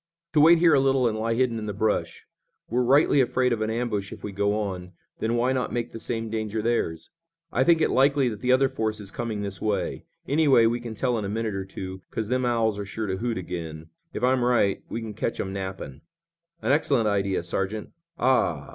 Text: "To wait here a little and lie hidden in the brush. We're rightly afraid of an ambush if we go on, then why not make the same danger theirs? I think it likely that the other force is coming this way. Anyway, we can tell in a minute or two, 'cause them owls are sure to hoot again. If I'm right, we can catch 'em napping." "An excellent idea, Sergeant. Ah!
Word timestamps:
"To 0.33 0.41
wait 0.41 0.57
here 0.57 0.73
a 0.73 0.79
little 0.79 1.07
and 1.07 1.15
lie 1.19 1.35
hidden 1.35 1.59
in 1.59 1.67
the 1.67 1.75
brush. 1.75 2.25
We're 2.71 2.81
rightly 2.83 3.21
afraid 3.21 3.53
of 3.53 3.61
an 3.61 3.69
ambush 3.69 4.11
if 4.11 4.23
we 4.23 4.31
go 4.31 4.59
on, 4.59 4.93
then 5.19 5.35
why 5.35 5.53
not 5.53 5.71
make 5.71 5.91
the 5.91 5.99
same 5.99 6.31
danger 6.31 6.59
theirs? 6.59 7.11
I 7.51 7.63
think 7.63 7.81
it 7.81 7.91
likely 7.91 8.27
that 8.29 8.39
the 8.41 8.51
other 8.51 8.67
force 8.67 8.99
is 8.99 9.11
coming 9.11 9.43
this 9.43 9.61
way. 9.61 10.05
Anyway, 10.27 10.65
we 10.65 10.79
can 10.79 10.95
tell 10.95 11.19
in 11.19 11.25
a 11.25 11.29
minute 11.29 11.53
or 11.53 11.65
two, 11.65 12.01
'cause 12.09 12.29
them 12.29 12.45
owls 12.47 12.79
are 12.79 12.85
sure 12.85 13.05
to 13.05 13.17
hoot 13.17 13.37
again. 13.37 13.91
If 14.11 14.23
I'm 14.23 14.43
right, 14.43 14.81
we 14.89 15.01
can 15.01 15.13
catch 15.13 15.39
'em 15.39 15.53
napping." 15.53 16.01
"An 16.63 16.71
excellent 16.71 17.07
idea, 17.07 17.43
Sergeant. 17.43 17.91
Ah! 18.17 18.69